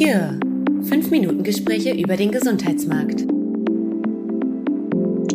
[0.00, 0.40] Cure.
[0.88, 3.20] Fünf Minuten Gespräche über den Gesundheitsmarkt.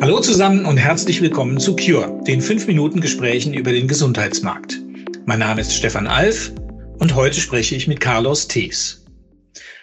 [0.01, 4.81] Hallo zusammen und herzlich willkommen zu Cure, den fünf Minuten Gesprächen über den Gesundheitsmarkt.
[5.28, 6.51] Mein Name ist Stefan Alf
[6.97, 9.06] und heute spreche ich mit Carlos Thees.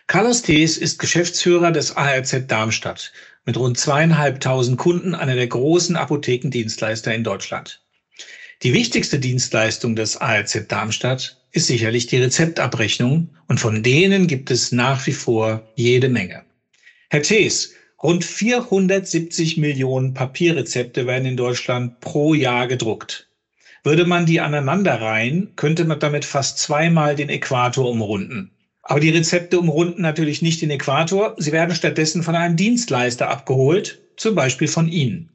[0.08, 3.12] Carlos Thees ist Geschäftsführer des ARZ Darmstadt
[3.44, 7.84] mit rund zweieinhalbtausend Kunden, einer der großen Apothekendienstleister in Deutschland.
[8.64, 14.72] Die wichtigste Dienstleistung des ARZ Darmstadt ist sicherlich die Rezeptabrechnung und von denen gibt es
[14.72, 16.42] nach wie vor jede Menge.
[17.10, 23.28] Herr Thees, rund 470 Millionen Papierrezepte werden in Deutschland pro Jahr gedruckt.
[23.84, 28.50] Würde man die aneinanderreihen, könnte man damit fast zweimal den Äquator umrunden.
[28.82, 34.00] Aber die Rezepte umrunden natürlich nicht den Äquator, sie werden stattdessen von einem Dienstleister abgeholt,
[34.16, 35.30] zum Beispiel von Ihnen.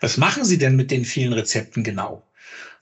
[0.00, 2.22] Was machen Sie denn mit den vielen Rezepten genau?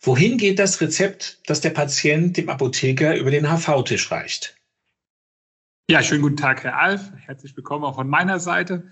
[0.03, 4.57] Wohin geht das Rezept, das der Patient dem Apotheker über den HV-Tisch reicht?
[5.91, 7.13] Ja, schönen guten Tag, Herr Alf.
[7.17, 8.85] Herzlich willkommen auch von meiner Seite.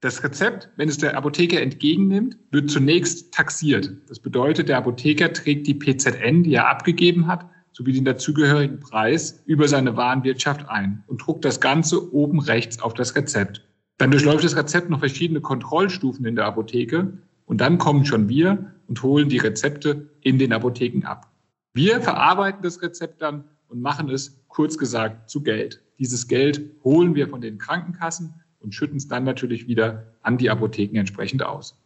[0.00, 3.90] Das Rezept, wenn es der Apotheker entgegennimmt, wird zunächst taxiert.
[4.08, 9.42] Das bedeutet, der Apotheker trägt die PZN, die er abgegeben hat, sowie den dazugehörigen Preis
[9.46, 13.66] über seine Warenwirtschaft ein und druckt das Ganze oben rechts auf das Rezept.
[13.98, 17.18] Dann durchläuft das Rezept noch verschiedene Kontrollstufen in der Apotheke
[17.50, 21.32] und dann kommen schon wir und holen die Rezepte in den Apotheken ab.
[21.74, 25.82] Wir verarbeiten das Rezept dann und machen es, kurz gesagt, zu Geld.
[25.98, 30.48] Dieses Geld holen wir von den Krankenkassen und schütten es dann natürlich wieder an die
[30.48, 31.76] Apotheken entsprechend aus.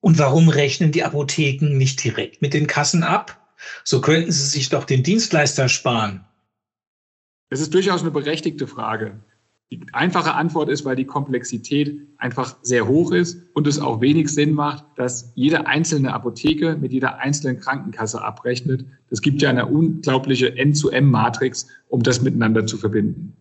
[0.00, 3.54] Und warum rechnen die Apotheken nicht direkt mit den Kassen ab?
[3.84, 6.24] So könnten sie sich doch den Dienstleister sparen.
[7.50, 9.20] Das ist durchaus eine berechtigte Frage.
[9.72, 14.28] Die einfache Antwort ist, weil die Komplexität einfach sehr hoch ist und es auch wenig
[14.28, 18.84] Sinn macht, dass jede einzelne Apotheke mit jeder einzelnen Krankenkasse abrechnet.
[19.08, 23.34] Es gibt ja eine unglaubliche N-zu-M-Matrix, um das miteinander zu verbinden.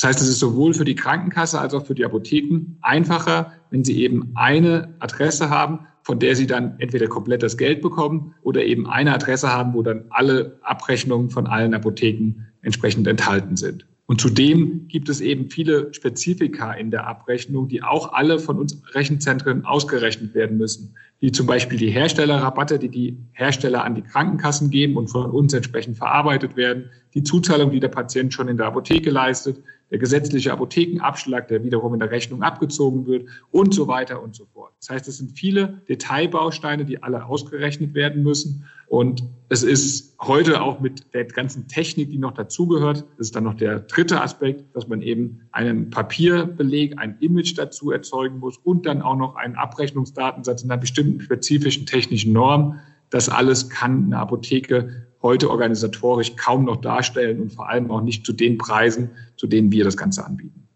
[0.00, 3.84] Das heißt, es ist sowohl für die Krankenkasse als auch für die Apotheken einfacher, wenn
[3.84, 8.64] sie eben eine Adresse haben, von der sie dann entweder komplett das Geld bekommen oder
[8.64, 13.86] eben eine Adresse haben, wo dann alle Abrechnungen von allen Apotheken entsprechend enthalten sind.
[14.10, 18.82] Und zudem gibt es eben viele Spezifika in der Abrechnung, die auch alle von uns
[18.92, 24.68] Rechenzentren ausgerechnet werden müssen, wie zum Beispiel die Herstellerrabatte, die die Hersteller an die Krankenkassen
[24.70, 28.66] geben und von uns entsprechend verarbeitet werden, die Zuzahlung, die der Patient schon in der
[28.66, 34.22] Apotheke leistet, der gesetzliche Apothekenabschlag, der wiederum in der Rechnung abgezogen wird und so weiter
[34.22, 34.72] und so fort.
[34.80, 38.64] Das heißt, es sind viele Detailbausteine, die alle ausgerechnet werden müssen.
[38.86, 43.44] Und es ist heute auch mit der ganzen Technik, die noch dazugehört, das ist dann
[43.44, 48.86] noch der dritte Aspekt, dass man eben einen Papierbeleg, ein Image dazu erzeugen muss und
[48.86, 52.80] dann auch noch einen Abrechnungsdatensatz in einer bestimmten spezifischen technischen Norm.
[53.10, 58.24] Das alles kann eine Apotheke heute organisatorisch kaum noch darstellen und vor allem auch nicht
[58.24, 60.68] zu den Preisen, zu denen wir das Ganze anbieten.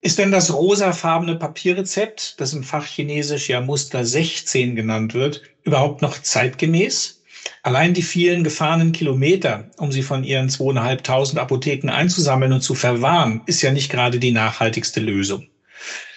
[0.00, 6.22] Ist denn das rosafarbene Papierrezept, das im Fachchinesisch ja Muster 16 genannt wird, überhaupt noch
[6.22, 7.24] zeitgemäß?
[7.62, 13.42] Allein die vielen gefahrenen Kilometer, um sie von ihren zweieinhalbtausend Apotheken einzusammeln und zu verwahren,
[13.46, 15.48] ist ja nicht gerade die nachhaltigste Lösung.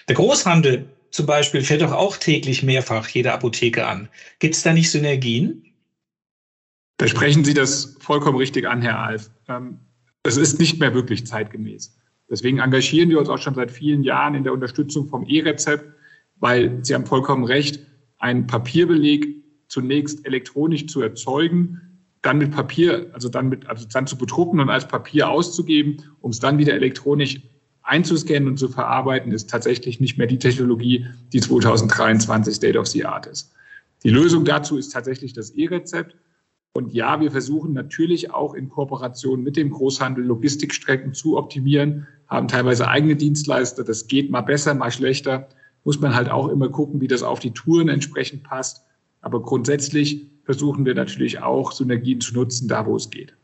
[0.08, 4.08] Der Großhandel zum Beispiel fährt doch auch täglich mehrfach jede Apotheke an.
[4.38, 5.62] Gibt es da nicht Synergien?
[6.96, 9.30] Da sprechen Sie das vollkommen richtig an, Herr Alf.
[9.48, 9.78] Ähm,
[10.24, 11.96] es ist nicht mehr wirklich zeitgemäß.
[12.30, 15.84] Deswegen engagieren wir uns auch schon seit vielen Jahren in der Unterstützung vom E-Rezept,
[16.36, 17.80] weil Sie haben vollkommen recht,
[18.18, 19.26] ein Papierbeleg
[19.68, 21.80] zunächst elektronisch zu erzeugen,
[22.22, 26.30] dann mit Papier, also dann mit, also dann zu bedrucken und als Papier auszugeben, um
[26.30, 27.40] es dann wieder elektronisch
[27.92, 33.04] einzuscannen und zu verarbeiten, ist tatsächlich nicht mehr die Technologie, die 2023 State of the
[33.04, 33.52] Art ist.
[34.02, 36.16] Die Lösung dazu ist tatsächlich das E-Rezept.
[36.72, 42.48] Und ja, wir versuchen natürlich auch in Kooperation mit dem Großhandel Logistikstrecken zu optimieren, haben
[42.48, 43.84] teilweise eigene Dienstleister.
[43.84, 45.50] Das geht mal besser, mal schlechter.
[45.84, 48.86] Muss man halt auch immer gucken, wie das auf die Touren entsprechend passt.
[49.20, 53.34] Aber grundsätzlich versuchen wir natürlich auch Synergien zu nutzen, da wo es geht.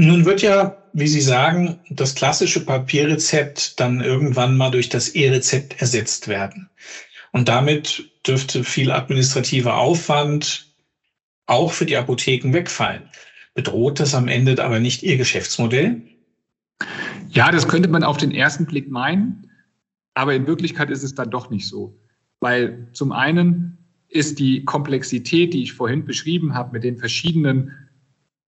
[0.00, 5.78] Nun wird ja, wie Sie sagen, das klassische Papierrezept dann irgendwann mal durch das E-Rezept
[5.82, 6.70] ersetzt werden.
[7.32, 10.74] Und damit dürfte viel administrativer Aufwand,
[11.44, 13.10] auch für die Apotheken wegfallen.
[13.52, 16.00] Bedroht das am Ende aber nicht Ihr Geschäftsmodell?
[17.28, 19.50] Ja, das könnte man auf den ersten Blick meinen,
[20.14, 21.94] aber in Wirklichkeit ist es dann doch nicht so.
[22.40, 23.76] Weil zum einen
[24.08, 27.89] ist die Komplexität, die ich vorhin beschrieben habe, mit den verschiedenen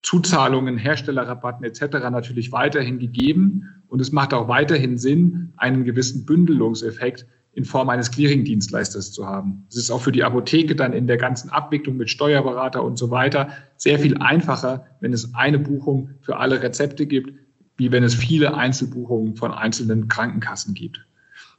[0.03, 2.11] Zuzahlungen, Herstellerrabatten etc.
[2.11, 3.83] natürlich weiterhin gegeben.
[3.89, 9.67] Und es macht auch weiterhin Sinn, einen gewissen Bündelungseffekt in Form eines Clearing-Dienstleisters zu haben.
[9.69, 13.11] Es ist auch für die Apotheke dann in der ganzen Abwicklung mit Steuerberater und so
[13.11, 17.33] weiter sehr viel einfacher, wenn es eine Buchung für alle Rezepte gibt,
[17.77, 21.05] wie wenn es viele Einzelbuchungen von einzelnen Krankenkassen gibt.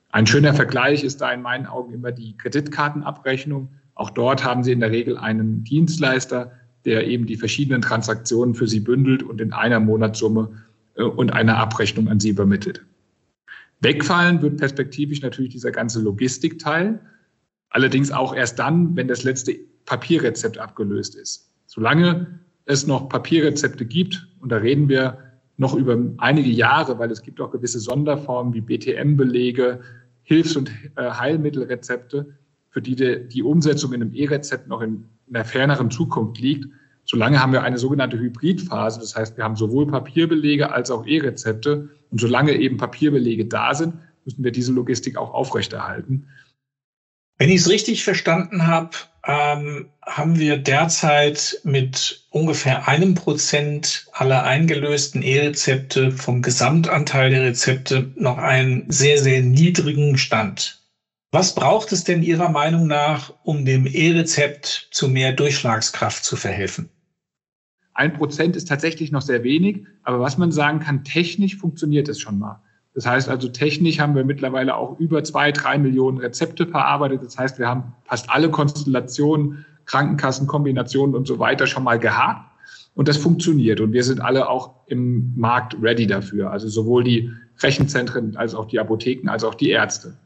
[0.10, 3.70] Ein schöner Vergleich ist da in meinen Augen immer die Kreditkartenabrechnung.
[3.96, 6.52] Auch dort haben Sie in der Regel einen Dienstleister,
[6.86, 10.50] der eben die verschiedenen Transaktionen für Sie bündelt und in einer Monatssumme
[10.96, 12.84] äh, und einer Abrechnung an Sie übermittelt.
[13.82, 17.00] Wegfallen wird perspektivisch natürlich dieser ganze Logistikteil,
[17.70, 21.52] allerdings auch erst dann, wenn das letzte Papierrezept abgelöst ist.
[21.66, 25.18] Solange es noch Papierrezepte gibt, und da reden wir
[25.58, 29.82] noch über einige Jahre, weil es gibt auch gewisse Sonderformen wie BTM-Belege,
[30.24, 32.38] Hilfs- und äh, Heilmittelrezepte,
[32.70, 36.68] für die die, die Umsetzung in einem E-Rezept noch in einer ferneren Zukunft liegt.
[37.06, 39.00] Solange haben wir eine sogenannte Hybridphase.
[39.00, 41.90] Das heißt, wir haben sowohl Papierbelege als auch E-Rezepte.
[42.10, 43.96] Und solange eben Papierbelege da sind,
[44.26, 46.28] müssen wir diese Logistik auch aufrechterhalten.
[47.38, 48.92] Wenn ich es richtig verstanden habe,
[49.26, 58.12] ähm, haben wir derzeit mit ungefähr einem Prozent aller eingelösten E-Rezepte vom Gesamtanteil der Rezepte
[58.16, 60.81] noch einen sehr, sehr niedrigen Stand.
[61.34, 66.90] Was braucht es denn Ihrer Meinung nach, um dem E-Rezept zu mehr Durchschlagskraft zu verhelfen?
[67.94, 72.20] Ein Prozent ist tatsächlich noch sehr wenig, aber was man sagen kann, technisch funktioniert es
[72.20, 72.62] schon mal.
[72.94, 77.24] Das heißt also, technisch haben wir mittlerweile auch über zwei, drei Millionen Rezepte verarbeitet.
[77.24, 82.46] Das heißt, wir haben fast alle Konstellationen, Krankenkassenkombinationen und so weiter schon mal gehakt.
[82.94, 83.80] Und das funktioniert.
[83.80, 86.52] Und wir sind alle auch im Markt ready dafür.
[86.52, 90.18] Also sowohl die Rechenzentren als auch die Apotheken als auch die Ärzte.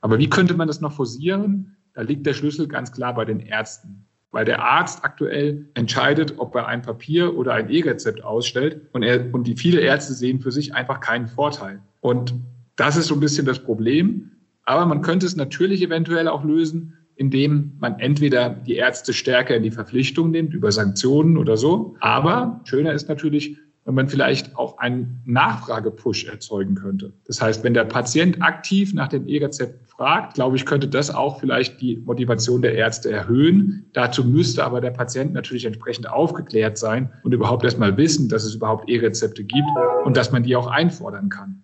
[0.00, 1.76] Aber wie könnte man das noch forcieren?
[1.94, 4.04] Da liegt der Schlüssel ganz klar bei den Ärzten.
[4.30, 8.82] Weil der Arzt aktuell entscheidet, ob er ein Papier oder ein E-Rezept ausstellt.
[8.92, 11.80] Und, er, und die viele Ärzte sehen für sich einfach keinen Vorteil.
[12.00, 12.34] Und
[12.76, 14.30] das ist so ein bisschen das Problem.
[14.64, 19.64] Aber man könnte es natürlich eventuell auch lösen, indem man entweder die Ärzte stärker in
[19.64, 21.96] die Verpflichtung nimmt über Sanktionen oder so.
[21.98, 23.58] Aber schöner ist natürlich,
[23.88, 27.14] wenn man vielleicht auch einen Nachfragepush erzeugen könnte.
[27.26, 31.40] Das heißt, wenn der Patient aktiv nach den E-Rezepten fragt, glaube ich, könnte das auch
[31.40, 33.86] vielleicht die Motivation der Ärzte erhöhen.
[33.94, 38.44] Dazu müsste aber der Patient natürlich entsprechend aufgeklärt sein und überhaupt erst mal wissen, dass
[38.44, 39.68] es überhaupt E-Rezepte gibt
[40.04, 41.62] und dass man die auch einfordern kann.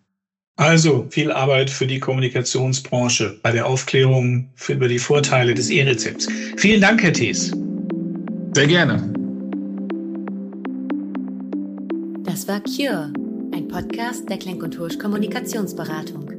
[0.56, 6.26] Also viel Arbeit für die Kommunikationsbranche bei der Aufklärung über die Vorteile des E-Rezepts.
[6.56, 7.52] Vielen Dank, Herr Thies.
[8.54, 9.13] Sehr gerne.
[12.46, 13.10] Das war Cure,
[13.54, 16.33] ein Podcast der Klenk und Hursch Kommunikationsberatung.